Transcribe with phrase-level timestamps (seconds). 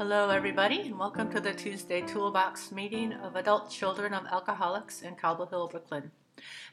[0.00, 5.14] Hello, everybody, and welcome to the Tuesday Toolbox meeting of adult children of alcoholics in
[5.14, 6.10] Cobble Hill, Brooklyn.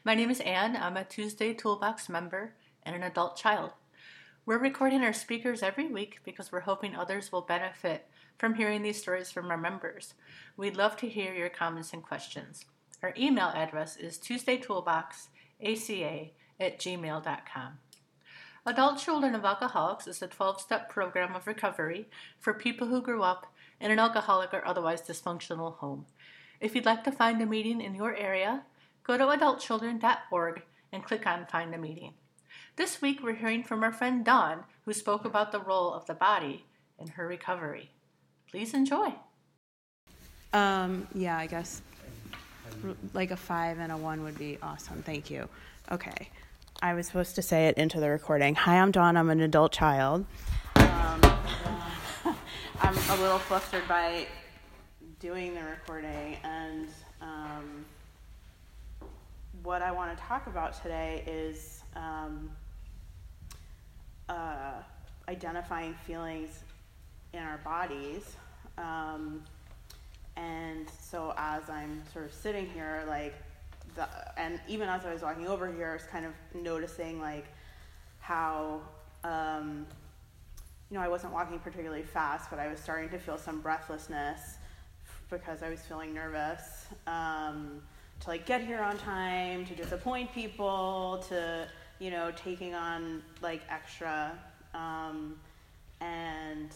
[0.02, 0.74] My name is Anne.
[0.74, 2.54] I'm a Tuesday Toolbox member
[2.84, 3.72] and an adult child.
[4.46, 8.06] We're recording our speakers every week because we're hoping others will benefit
[8.38, 10.14] from hearing these stories from our members.
[10.56, 12.64] We'd love to hear your comments and questions.
[13.02, 17.78] Our email address is tuesdaytoolboxaca at gmail.com.
[18.68, 22.06] Adult Children of Alcoholics is a 12 step program of recovery
[22.38, 23.46] for people who grew up
[23.80, 26.04] in an alcoholic or otherwise dysfunctional home.
[26.60, 28.64] If you'd like to find a meeting in your area,
[29.04, 30.60] go to adultchildren.org
[30.92, 32.12] and click on Find a Meeting.
[32.76, 36.12] This week we're hearing from our friend Dawn, who spoke about the role of the
[36.12, 36.66] body
[36.98, 37.88] in her recovery.
[38.50, 39.14] Please enjoy.
[40.52, 41.80] Um, yeah, I guess
[43.14, 45.02] like a five and a one would be awesome.
[45.02, 45.48] Thank you.
[45.90, 46.28] Okay.
[46.80, 48.54] I was supposed to say it into the recording.
[48.54, 49.16] Hi, I'm Dawn.
[49.16, 50.24] I'm an adult child.
[50.76, 51.20] Um,
[52.80, 54.28] I'm a little flustered by
[55.18, 56.86] doing the recording, and
[57.20, 57.84] um,
[59.64, 62.48] what I want to talk about today is um,
[64.28, 64.74] uh,
[65.28, 66.60] identifying feelings
[67.32, 68.36] in our bodies.
[68.76, 69.42] Um,
[70.36, 73.34] and so, as I'm sort of sitting here, like
[73.98, 74.08] the,
[74.40, 77.46] and even as I was walking over here, I was kind of noticing like
[78.20, 78.80] how,
[79.24, 79.86] um,
[80.90, 84.58] you know, I wasn't walking particularly fast, but I was starting to feel some breathlessness
[85.28, 87.82] because I was feeling nervous um,
[88.20, 91.66] to like get here on time, to disappoint people, to
[91.98, 94.38] you know taking on like extra,
[94.74, 95.34] um,
[96.00, 96.70] and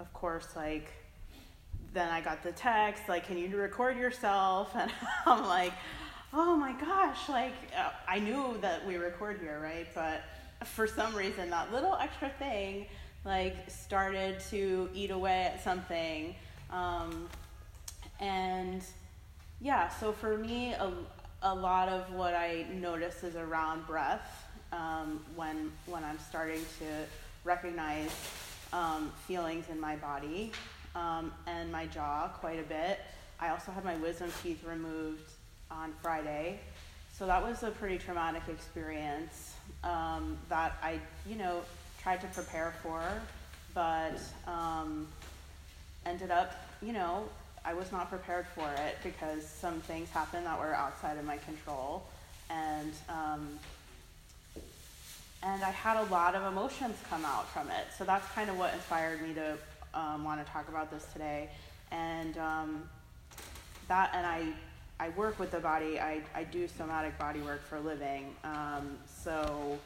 [0.00, 0.90] of course like
[1.92, 4.90] then I got the text like, "Can you record yourself?" And
[5.24, 5.72] I'm like
[6.36, 9.86] oh my gosh, like uh, I knew that we record here, right?
[9.94, 10.22] But
[10.64, 12.86] for some reason, that little extra thing
[13.24, 16.34] like started to eat away at something.
[16.70, 17.28] Um,
[18.20, 18.82] and
[19.60, 20.92] yeah, so for me, a,
[21.42, 26.86] a lot of what I notice is around breath um, when, when I'm starting to
[27.44, 28.10] recognize
[28.72, 30.52] um, feelings in my body
[30.96, 33.00] um, and my jaw quite a bit.
[33.38, 35.30] I also had my wisdom teeth removed
[35.70, 36.60] on Friday.
[37.16, 39.54] So that was a pretty traumatic experience
[39.84, 40.98] um, that I,
[41.28, 41.60] you know,
[42.02, 43.02] tried to prepare for,
[43.72, 45.06] but um,
[46.04, 47.24] ended up, you know,
[47.64, 51.38] I was not prepared for it because some things happened that were outside of my
[51.38, 52.04] control,
[52.50, 53.58] and um,
[55.42, 57.86] and I had a lot of emotions come out from it.
[57.96, 59.56] So that's kind of what inspired me to
[59.94, 61.48] um, want to talk about this today,
[61.90, 62.82] and um,
[63.88, 64.52] that and I
[65.04, 66.00] I work with the body.
[66.00, 68.34] I, I do somatic body work for a living.
[68.42, 69.78] Um, so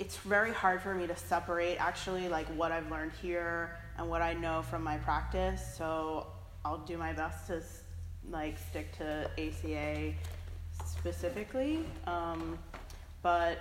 [0.00, 4.22] it's very hard for me to separate actually like what I've learned here and what
[4.22, 5.62] I know from my practice.
[5.78, 6.26] So
[6.64, 7.62] I'll do my best to
[8.28, 10.12] like stick to ACA
[10.84, 11.84] specifically.
[12.08, 12.58] Um,
[13.22, 13.58] but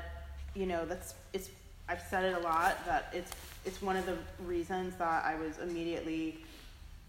[0.56, 1.52] you know that's it's
[1.88, 3.32] I've said it a lot that it's
[3.64, 6.44] it's one of the reasons that I was immediately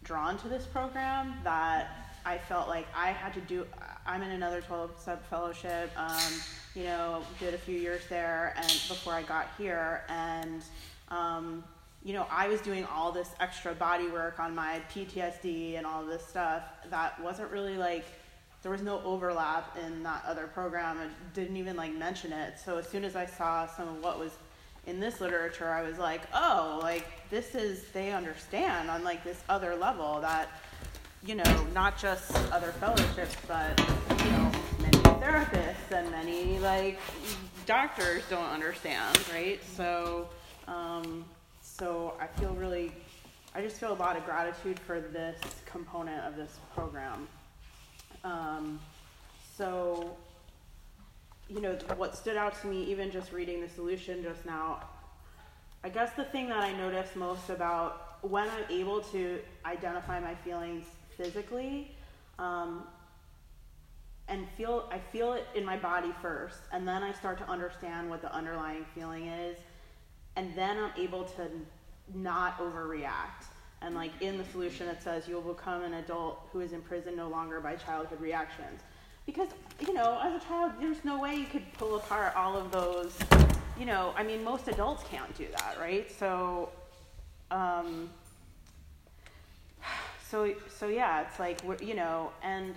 [0.03, 3.67] drawn to this program that I felt like I had to do.
[4.07, 5.91] I'm in another 12 step fellowship.
[5.97, 6.33] Um,
[6.75, 10.63] you know, did a few years there, and before I got here, and
[11.09, 11.65] um,
[12.03, 16.05] you know, I was doing all this extra body work on my PTSD and all
[16.05, 18.05] this stuff that wasn't really like
[18.63, 20.99] there was no overlap in that other program.
[20.99, 22.55] I didn't even like mention it.
[22.59, 24.33] So as soon as I saw some of what was
[24.87, 29.43] in this literature, I was like, oh, like this is they understand on like this
[29.51, 30.49] other level that
[31.27, 33.79] you know, not just other fellowships, but,
[34.11, 36.99] you know, many therapists and many, like,
[37.65, 39.59] doctors don't understand, right?
[39.75, 40.29] So,
[40.69, 41.25] um,
[41.63, 42.93] so I feel really,
[43.55, 47.27] I just feel a lot of gratitude for this component of this program.
[48.23, 48.79] Um,
[49.57, 50.15] so,
[51.49, 54.83] you know, what stood out to me, even just reading the solution just now,
[55.83, 60.35] I guess the thing that I noticed most about when I'm able to identify my
[60.37, 60.85] feelings
[61.17, 61.95] physically
[62.39, 62.85] um,
[64.29, 68.09] and feel I feel it in my body first, and then I start to understand
[68.09, 69.59] what the underlying feeling is,
[70.37, 71.49] and then I'm able to
[72.15, 73.47] not overreact.
[73.83, 77.29] And like in the solution, it says you'll become an adult who is imprisoned no
[77.29, 78.81] longer by childhood reactions.
[79.27, 79.49] Because
[79.87, 83.19] you know, as a child, there's no way you could pull apart all of those.
[83.79, 86.11] You know, I mean, most adults can't do that, right?
[86.11, 86.71] So.
[87.51, 88.11] Um,
[90.35, 92.75] so so yeah, it's like we're, you know, and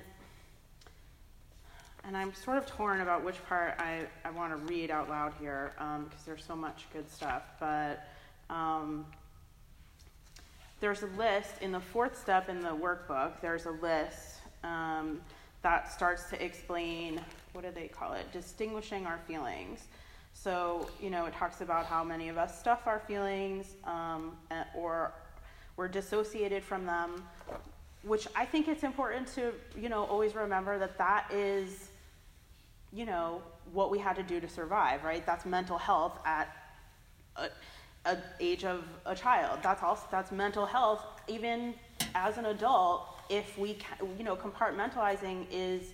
[2.03, 5.33] and I'm sort of torn about which part I, I want to read out loud
[5.39, 7.41] here because um, there's so much good stuff.
[7.59, 8.07] But
[8.51, 9.07] um,
[10.81, 15.19] there's a list in the fourth step in the workbook, there's a list um,
[15.63, 17.19] that starts to explain
[17.53, 18.31] what do they call it?
[18.31, 19.85] Distinguishing our feelings.
[20.35, 24.37] So, you know, it talks about how many of us stuff our feelings um,
[24.75, 25.11] or
[25.77, 27.23] we're dissociated from them,
[28.03, 31.89] which I think it's important to, you know, always remember that that is,
[32.91, 33.41] you know,
[33.71, 35.25] what we had to do to survive, right?
[35.25, 36.47] That's mental health at
[37.35, 37.49] a,
[38.05, 39.59] a age of a child.
[39.61, 41.75] That's also that's mental health even
[42.15, 43.07] as an adult.
[43.29, 43.77] If we,
[44.17, 45.93] you know, compartmentalizing is,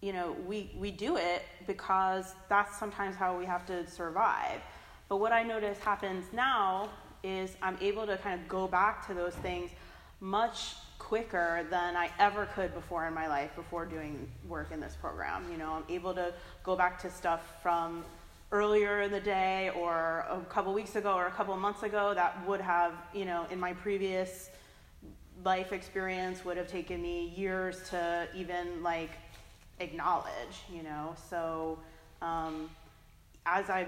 [0.00, 4.60] you know, we we do it because that's sometimes how we have to survive.
[5.08, 6.88] But what I notice happens now
[7.22, 9.70] is I'm able to kind of go back to those things
[10.20, 14.96] much quicker than I ever could before in my life before doing work in this
[15.00, 15.44] program.
[15.50, 16.32] You know, I'm able to
[16.62, 18.04] go back to stuff from
[18.52, 22.46] earlier in the day or a couple weeks ago or a couple months ago that
[22.46, 24.50] would have, you know, in my previous
[25.44, 29.10] life experience would have taken me years to even like
[29.80, 31.14] acknowledge, you know.
[31.30, 31.78] So
[32.20, 32.70] um,
[33.46, 33.86] as I,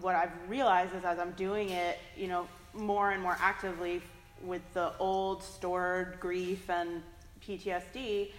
[0.00, 4.02] what I've realized is as I'm doing it, you know, more and more actively
[4.42, 7.02] with the old stored grief and
[7.46, 8.30] PTSD,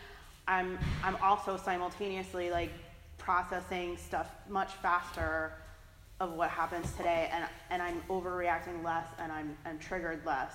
[0.48, 2.72] I'm I'm also simultaneously like
[3.18, 5.54] processing stuff much faster
[6.20, 10.54] of what happens today, and and I'm overreacting less, and I'm I'm triggered less,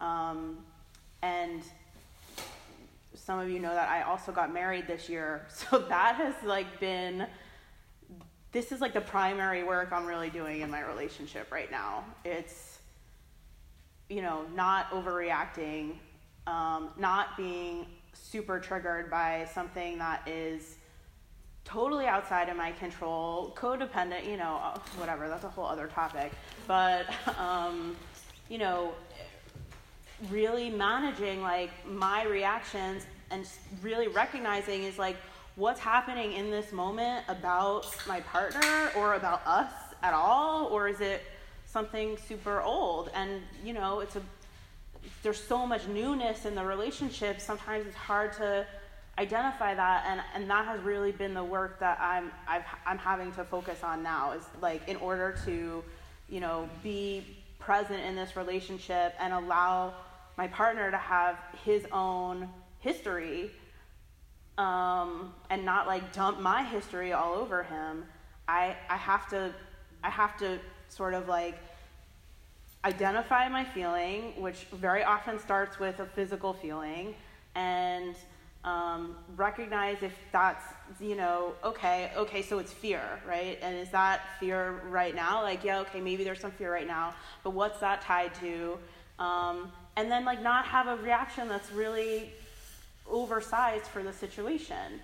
[0.00, 0.58] um,
[1.22, 1.62] and
[3.14, 6.80] some of you know that I also got married this year, so that has like
[6.80, 7.26] been
[8.52, 12.04] this is like the primary work I'm really doing in my relationship right now.
[12.24, 12.69] It's
[14.10, 15.92] you know, not overreacting,
[16.46, 20.76] um, not being super triggered by something that is
[21.64, 26.32] totally outside of my control, codependent, you know, uh, whatever, that's a whole other topic.
[26.66, 27.06] But,
[27.38, 27.96] um,
[28.48, 28.92] you know,
[30.28, 33.46] really managing like my reactions and
[33.80, 35.16] really recognizing is like
[35.54, 39.72] what's happening in this moment about my partner or about us
[40.02, 41.22] at all, or is it
[41.70, 43.10] something super old.
[43.14, 44.22] And you know it's a
[45.22, 47.40] there's so much newness in the relationship.
[47.40, 48.66] Sometimes it's hard to
[49.18, 50.04] identify that.
[50.06, 53.82] And and that has really been the work that I'm I've, I'm having to focus
[53.82, 55.82] on now is like in order to
[56.28, 59.94] you know be present in this relationship and allow
[60.36, 63.50] my partner to have his own history
[64.56, 68.04] um, and not like dump my history all over him
[68.48, 69.54] I I have to
[70.02, 70.58] I have to
[70.90, 71.58] sort of like
[72.84, 77.14] identify my feeling, which very often starts with a physical feeling,
[77.54, 78.14] and
[78.64, 80.64] um, recognize if that's,
[81.00, 83.58] you know, okay, okay, so it's fear, right?
[83.62, 85.42] And is that fear right now?
[85.42, 88.78] Like, yeah, okay, maybe there's some fear right now, but what's that tied to?
[89.18, 92.32] Um, and then, like, not have a reaction that's really
[93.08, 95.00] oversized for the situation.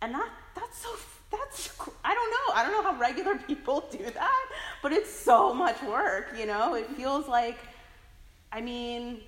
[0.00, 0.90] And that, that's so
[1.32, 1.70] that's
[2.04, 2.54] I don't know.
[2.54, 4.46] I don't know how regular people do that,
[4.82, 6.74] but it's so much work, you know?
[6.74, 7.58] It feels like
[8.52, 9.20] I mean,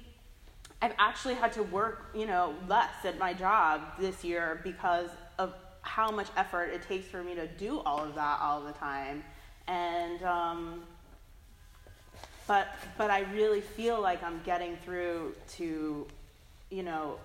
[0.83, 5.55] I've actually had to work, you know, less at my job this year because of
[5.81, 9.25] how much effort it takes for me to do all of that all the time.
[9.67, 10.83] And um,
[12.47, 16.07] but but I really feel like I'm getting through to,
[16.71, 17.19] you know,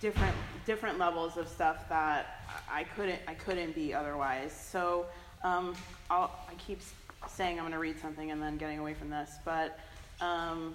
[0.00, 0.34] different
[0.66, 4.52] different levels of stuff that I couldn't I couldn't be otherwise.
[4.52, 5.06] So
[5.42, 5.74] um,
[6.10, 6.80] i keep
[7.28, 9.78] saying I'm going to read something and then getting away from this, but
[10.20, 10.74] um,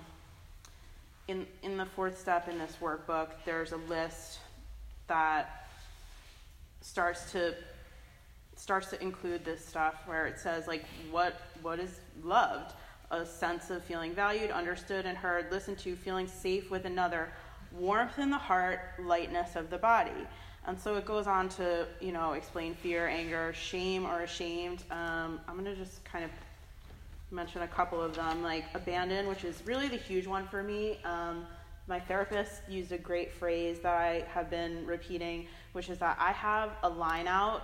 [1.27, 4.39] in in the fourth step in this workbook, there's a list
[5.07, 5.67] that
[6.81, 7.55] starts to
[8.55, 12.73] starts to include this stuff where it says like what what is loved
[13.11, 17.31] a sense of feeling valued understood and heard listened to feeling safe with another
[17.77, 20.11] warmth in the heart, lightness of the body.
[20.65, 24.83] And so it goes on to, you know, explain fear, anger, shame, or ashamed.
[24.91, 26.31] Um, I'm going to just kind of
[27.31, 30.99] mention a couple of them, like abandon, which is really the huge one for me.
[31.03, 31.45] Um,
[31.87, 36.31] my therapist used a great phrase that I have been repeating, which is that I
[36.31, 37.63] have a line out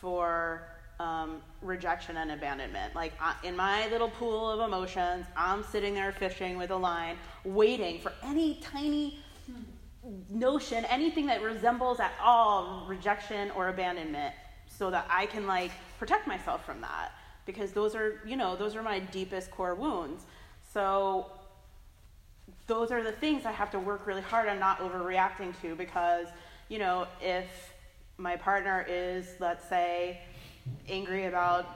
[0.00, 0.62] for
[0.98, 2.94] um, rejection and abandonment.
[2.94, 7.16] Like I, in my little pool of emotions, I'm sitting there fishing with a line,
[7.44, 9.18] waiting for any tiny
[10.28, 14.34] notion, anything that resembles at all rejection or abandonment,
[14.66, 17.12] so that I can like protect myself from that.
[17.46, 20.24] Because those are, you know, those are my deepest core wounds.
[20.72, 21.26] So
[22.66, 26.28] those are the things I have to work really hard on not overreacting to because,
[26.68, 27.46] you know, if
[28.16, 30.20] my partner is, let's say,
[30.88, 31.66] angry about,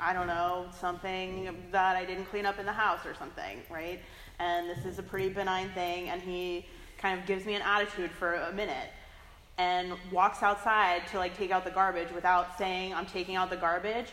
[0.00, 4.00] I don't know, something that I didn't clean up in the house or something, right?
[4.38, 6.64] And this is a pretty benign thing, and he
[6.98, 8.90] kind of gives me an attitude for a minute
[9.56, 13.56] and walks outside to like take out the garbage without saying I'm taking out the
[13.56, 14.06] garbage,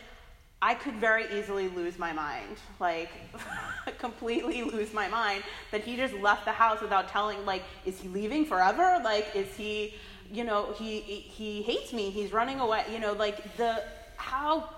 [0.60, 2.56] I could very easily lose my mind.
[2.80, 3.10] Like
[3.98, 8.08] completely lose my mind that he just left the house without telling like is he
[8.08, 9.00] leaving forever?
[9.04, 9.94] Like is he
[10.32, 12.10] you know, he he hates me.
[12.10, 12.84] He's running away.
[12.92, 13.82] You know, like the
[14.16, 14.68] how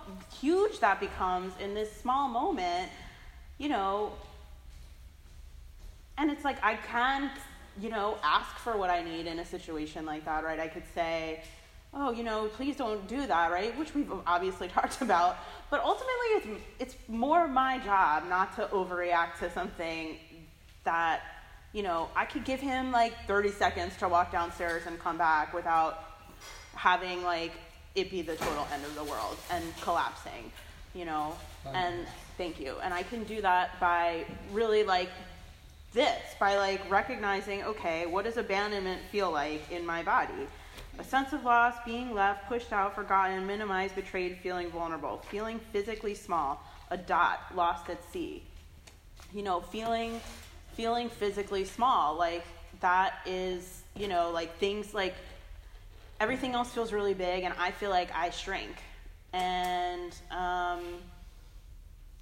[0.41, 2.91] huge that becomes in this small moment,
[3.59, 4.13] you know.
[6.17, 7.31] And it's like I can
[7.81, 10.59] you know, ask for what I need in a situation like that, right?
[10.59, 11.43] I could say,
[11.95, 13.77] oh, you know, please don't do that, right?
[13.79, 15.37] Which we've obviously talked about.
[15.71, 16.47] But ultimately, it's,
[16.81, 20.17] it's more my job not to overreact to something
[20.85, 21.23] that,
[21.73, 25.53] you know, I could give him like 30 seconds to walk downstairs and come back
[25.53, 26.05] without
[26.75, 27.53] having like
[27.95, 30.51] it be the total end of the world and collapsing,
[30.95, 31.35] you know?
[31.73, 32.07] And
[32.39, 32.77] thank you.
[32.83, 35.11] And I can do that by really like
[35.93, 40.47] this by like recognizing okay what does abandonment feel like in my body?
[40.99, 46.15] A sense of loss being left pushed out forgotten minimized betrayed feeling vulnerable feeling physically
[46.15, 48.43] small a dot lost at sea.
[49.33, 50.21] You know feeling
[50.75, 52.45] feeling physically small like
[52.81, 55.15] that is you know like things like
[56.21, 58.77] everything else feels really big and i feel like i shrink.
[59.33, 60.81] And um,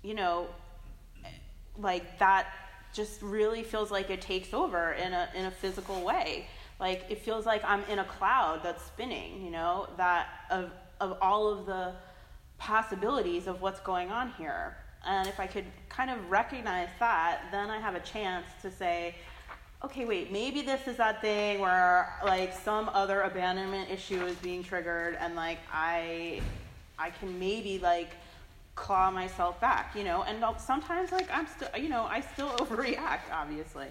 [0.02, 0.46] you know
[1.78, 2.46] like that
[2.96, 6.46] just really feels like it takes over in a in a physical way.
[6.80, 11.18] Like it feels like I'm in a cloud that's spinning, you know, that of of
[11.20, 11.92] all of the
[12.58, 14.76] possibilities of what's going on here.
[15.06, 19.14] And if I could kind of recognize that, then I have a chance to say,
[19.84, 24.64] okay, wait, maybe this is that thing where like some other abandonment issue is being
[24.64, 26.40] triggered and like I
[26.98, 28.10] I can maybe like
[28.76, 30.22] claw myself back, you know.
[30.22, 33.88] And sometimes, like I'm still, you know, I still overreact, obviously.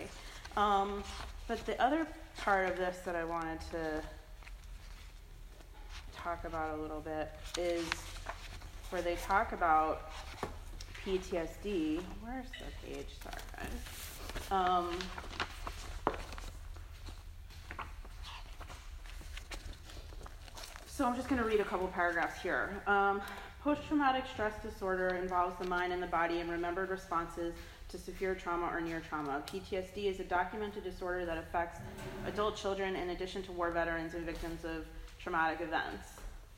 [0.56, 1.04] Um,
[1.48, 4.02] but the other part of this that I wanted to
[6.16, 7.86] talk about a little bit is
[8.90, 10.12] where they talk about
[11.06, 12.02] PTSD.
[12.24, 13.08] Where's the page?
[13.22, 14.52] Sorry, guys.
[14.52, 14.98] Um,
[20.88, 22.82] so I'm just going to read a couple paragraphs here.
[22.88, 23.22] Um,
[23.66, 27.56] Post traumatic stress disorder involves the mind and the body in remembered responses
[27.90, 29.42] to severe trauma or near trauma.
[29.48, 31.80] PTSD is a documented disorder that affects
[32.28, 34.86] adult children in addition to war veterans and victims of
[35.18, 36.10] traumatic events.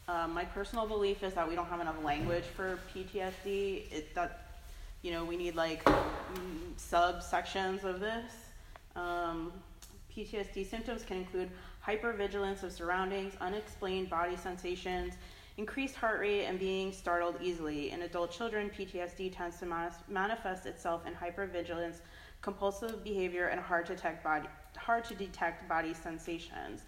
[0.10, 3.90] Um, my personal belief is that we don't have enough language for PTSD.
[3.90, 4.60] It, that
[5.02, 5.86] you know we need like
[6.76, 8.34] subsections of this.
[8.98, 9.54] Um,
[10.14, 11.52] PTSD symptoms can include
[11.88, 15.14] hypervigilance of surroundings, unexplained body sensations,
[15.58, 17.92] increased heart rate, and being startled easily.
[17.92, 21.98] In adult children, PTSD tends to manifest itself in hypervigilance,
[22.42, 24.48] compulsive behavior, and hard to detect body,
[24.78, 26.84] hard to detect body sensations.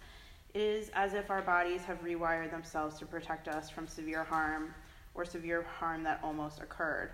[0.54, 4.74] It is as if our bodies have rewired themselves to protect us from severe harm
[5.14, 7.10] or severe harm that almost occurred.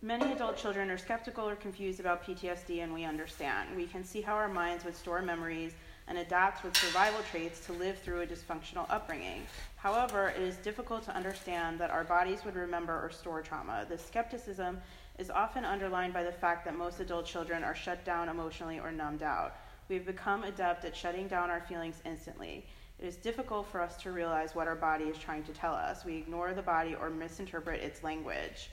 [0.00, 3.76] Many adult children are skeptical or confused about PTSD, and we understand.
[3.76, 5.72] We can see how our minds would store memories
[6.08, 9.46] and adapts with survival traits to live through a dysfunctional upbringing.
[9.76, 13.86] However, it is difficult to understand that our bodies would remember or store trauma.
[13.88, 14.80] This skepticism
[15.18, 18.90] is often underlined by the fact that most adult children are shut down emotionally or
[18.90, 19.54] numbed out.
[19.88, 22.66] We've become adept at shutting down our feelings instantly.
[22.98, 26.04] It is difficult for us to realize what our body is trying to tell us.
[26.04, 28.70] We ignore the body or misinterpret its language.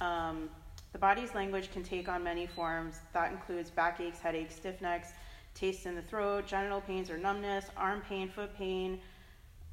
[0.00, 0.48] Um,
[0.92, 3.00] the body's language can take on many forms.
[3.12, 5.08] That includes backaches, headaches, stiff necks,
[5.58, 9.00] taste in the throat, genital pains or numbness, arm pain, foot pain.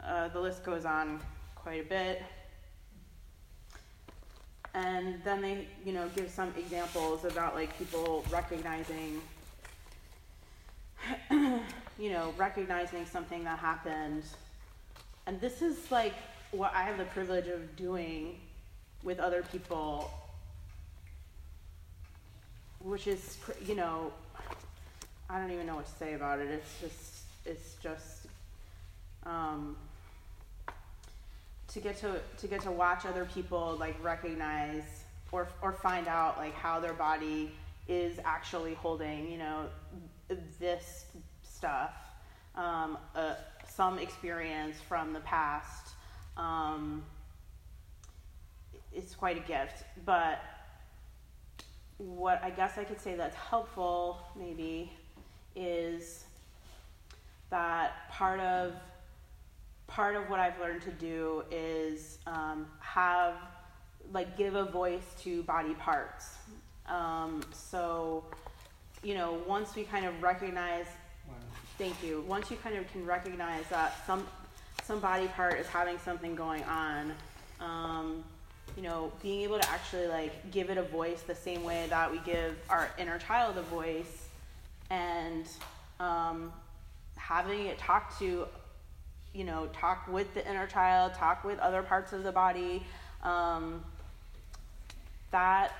[0.03, 1.19] Uh, the list goes on
[1.55, 2.23] quite a bit.
[4.73, 9.21] And then they, you know, give some examples about like people recognizing,
[11.31, 14.23] you know, recognizing something that happened.
[15.27, 16.13] And this is like
[16.51, 18.39] what I have the privilege of doing
[19.03, 20.11] with other people,
[22.79, 24.11] which is, you know,
[25.29, 26.49] I don't even know what to say about it.
[26.49, 28.27] It's just, it's just,
[29.25, 29.75] um,
[31.67, 34.83] to get to to get to watch other people like recognize
[35.31, 37.51] or or find out like how their body
[37.87, 39.65] is actually holding, you know,
[40.59, 41.05] this
[41.43, 41.93] stuff,
[42.55, 43.33] um, uh,
[43.67, 45.89] some experience from the past.
[46.37, 47.03] Um,
[48.93, 50.41] it's quite a gift, but
[51.97, 54.91] what I guess I could say that's helpful, maybe,
[55.55, 56.25] is
[57.49, 58.73] that part of
[59.87, 63.35] part of what I've learned to do is um, have,
[64.11, 66.35] like, give a voice to body parts.
[66.87, 68.23] Um, so,
[69.03, 70.87] you know, once we kind of recognize,
[71.77, 74.25] thank you, once you kind of can recognize that some,
[74.83, 77.13] some body part is having something going on,
[77.59, 78.23] um,
[78.75, 82.11] you know, being able to actually like give it a voice the same way that
[82.11, 84.24] we give our inner child a voice
[84.89, 85.47] and
[85.99, 86.51] um,
[87.15, 88.47] having it talk to,
[89.33, 92.83] you know, talk with the inner child, talk with other parts of the body.
[93.23, 93.83] Um,
[95.31, 95.71] that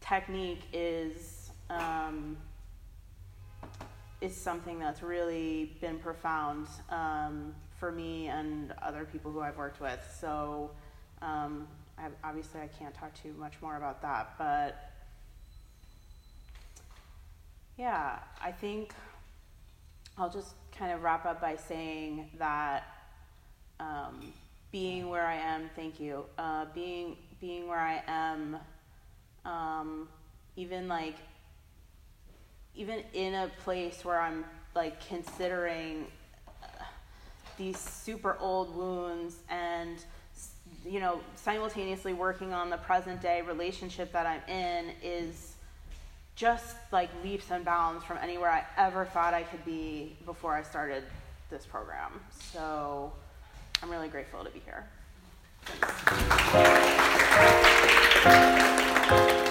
[0.00, 2.36] technique is um,
[4.20, 9.80] is something that's really been profound um, for me and other people who I've worked
[9.80, 10.00] with.
[10.20, 10.70] So
[11.20, 11.66] um,
[11.98, 14.91] I, obviously, I can't talk too much more about that, but
[17.82, 18.94] yeah, I think
[20.16, 22.84] I'll just kind of wrap up by saying that
[23.80, 24.32] um,
[24.70, 28.56] being where I am, thank you, uh, being being where I am,
[29.44, 30.08] um,
[30.54, 31.16] even like
[32.76, 34.44] even in a place where I'm
[34.76, 36.06] like considering
[37.58, 40.04] these super old wounds and
[40.86, 45.51] you know simultaneously working on the present day relationship that I'm in is
[46.34, 50.62] just like leaps and bounds from anywhere I ever thought I could be before I
[50.62, 51.04] started
[51.50, 52.20] this program.
[52.30, 53.12] So
[53.82, 54.86] I'm really grateful to be here.
[59.12, 59.41] Thanks.